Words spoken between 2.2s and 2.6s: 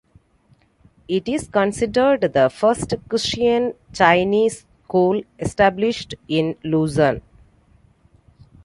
the